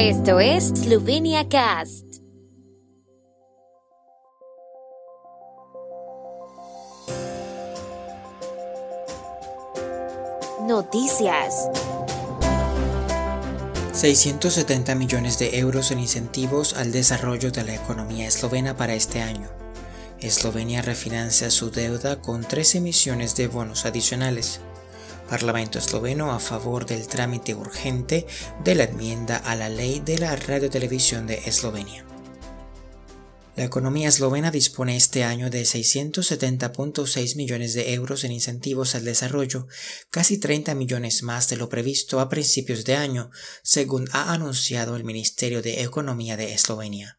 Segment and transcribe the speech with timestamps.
[0.00, 2.04] Esto es Slovenia Cast.
[10.68, 11.68] Noticias.
[13.92, 19.48] 670 millones de euros en incentivos al desarrollo de la economía eslovena para este año.
[20.20, 24.60] Eslovenia refinancia su deuda con tres emisiones de bonos adicionales.
[25.28, 28.26] Parlamento esloveno a favor del trámite urgente
[28.64, 32.06] de la enmienda a la ley de la radiotelevisión de Eslovenia.
[33.58, 39.66] La economía eslovena dispone este año de 670.6 millones de euros en incentivos al desarrollo,
[40.10, 43.30] casi 30 millones más de lo previsto a principios de año,
[43.62, 47.18] según ha anunciado el Ministerio de Economía de Eslovenia.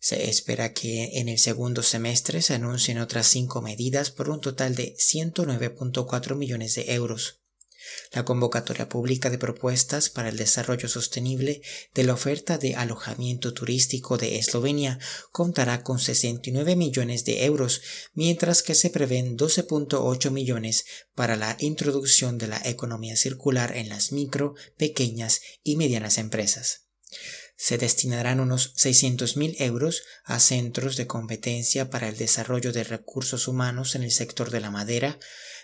[0.00, 4.74] Se espera que en el segundo semestre se anuncien otras cinco medidas por un total
[4.74, 7.37] de 109.4 millones de euros.
[8.12, 11.62] La convocatoria pública de propuestas para el desarrollo sostenible
[11.94, 14.98] de la oferta de alojamiento turístico de Eslovenia
[15.30, 17.82] contará con 69 millones de euros,
[18.14, 24.12] mientras que se prevén 12.8 millones para la introducción de la economía circular en las
[24.12, 26.88] micro, pequeñas y medianas empresas.
[27.60, 33.96] Se destinarán unos 600.000 euros a centros de competencia para el desarrollo de recursos humanos
[33.96, 35.18] en el sector de la madera,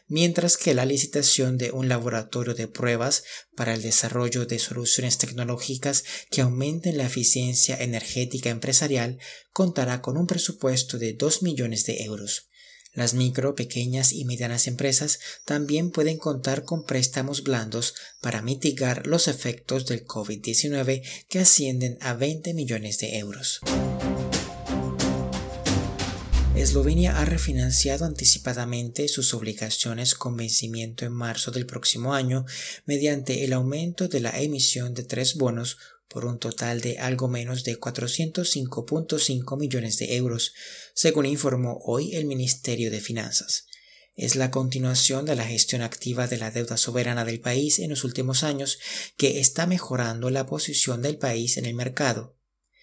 [0.06, 3.24] mientras que la licitación de un laboratorio de pruebas
[3.56, 9.19] para el desarrollo de soluciones tecnológicas que aumenten la eficiencia energética empresarial
[9.52, 12.50] contará con un presupuesto de 2 millones de euros.
[12.94, 19.27] Las micro, pequeñas y medianas empresas también pueden contar con préstamos blandos para mitigar los
[19.27, 23.61] efectos del COVID-19 que ascienden a 20 millones de euros.
[26.65, 32.47] Eslovenia ha refinanciado anticipadamente sus obligaciones con vencimiento en marzo del próximo año
[32.87, 35.77] mediante el aumento de la emisión de tres bonos
[36.09, 40.55] por un total de algo menos de 405.5 millones de euros,
[40.95, 43.67] según informó hoy el Ministerio de Finanzas.
[44.14, 48.05] Es la continuación de la gestión activa de la deuda soberana del país en los
[48.05, 48.79] últimos años
[49.19, 52.39] que está mejorando la posición del país en el mercado.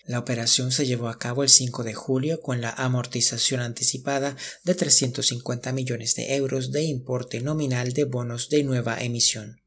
[0.06, 4.76] La operación se llevó a cabo el 5 de julio con la amortización anticipada de
[4.76, 9.61] 350 millones de euros de importe nominal de bonos de nueva emisión.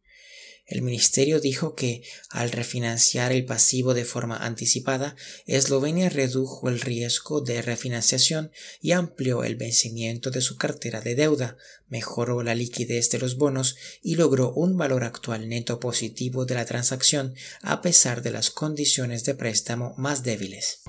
[0.67, 5.15] El ministerio dijo que, al refinanciar el pasivo de forma anticipada,
[5.47, 11.59] Eslovenia redujo el riesgo de refinanciación y amplió el vencimiento de su cartera de deuda,
[11.89, 16.65] mejoró la liquidez de los bonos y logró un valor actual neto positivo de la
[16.65, 20.81] transacción a pesar de las condiciones de préstamo más débiles.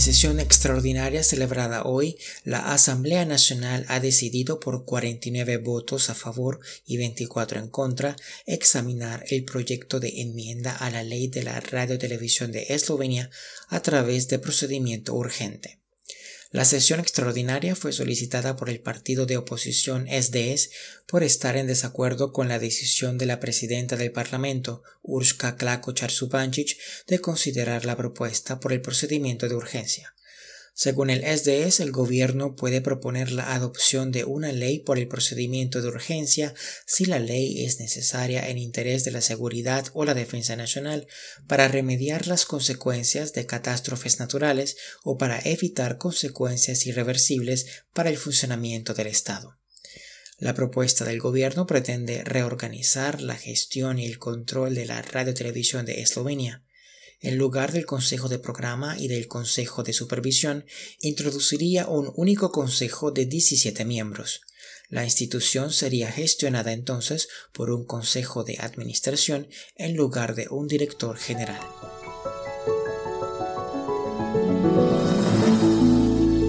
[0.00, 6.60] En sesión extraordinaria celebrada hoy, la Asamblea Nacional ha decidido por 49 votos a favor
[6.86, 8.16] y 24 en contra
[8.46, 13.28] examinar el proyecto de enmienda a la ley de la radiotelevisión de Eslovenia
[13.68, 15.80] a través de procedimiento urgente.
[16.52, 20.70] La sesión extraordinaria fue solicitada por el partido de oposición SDS
[21.06, 26.76] por estar en desacuerdo con la decisión de la presidenta del Parlamento, Urshka Klako Charsupanchich,
[27.06, 30.12] de considerar la propuesta por el procedimiento de urgencia.
[30.82, 35.82] Según el SDS, el gobierno puede proponer la adopción de una ley por el procedimiento
[35.82, 36.54] de urgencia
[36.86, 41.06] si la ley es necesaria en interés de la seguridad o la defensa nacional
[41.46, 48.94] para remediar las consecuencias de catástrofes naturales o para evitar consecuencias irreversibles para el funcionamiento
[48.94, 49.58] del Estado.
[50.38, 56.00] La propuesta del gobierno pretende reorganizar la gestión y el control de la radiotelevisión de
[56.00, 56.64] Eslovenia
[57.20, 60.64] en lugar del Consejo de Programa y del Consejo de Supervisión,
[61.00, 64.42] introduciría un único Consejo de 17 miembros.
[64.88, 71.16] La institución sería gestionada entonces por un Consejo de Administración en lugar de un director
[71.16, 71.60] general.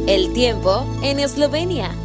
[0.07, 1.95] El tiempo en Eslovenia.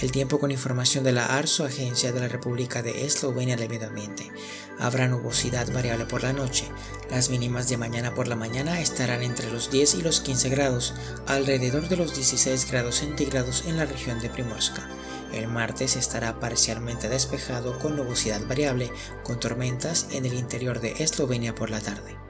[0.00, 3.88] El tiempo con información de la ARSO, Agencia de la República de Eslovenia del Medio
[3.88, 4.30] Ambiente.
[4.78, 6.66] Habrá nubosidad variable por la noche.
[7.10, 10.92] Las mínimas de mañana por la mañana estarán entre los 10 y los 15 grados,
[11.26, 14.86] alrededor de los 16 grados centígrados en la región de Primorska.
[15.32, 18.92] El martes estará parcialmente despejado con nubosidad variable,
[19.22, 22.25] con tormentas en el interior de Eslovenia por la tarde.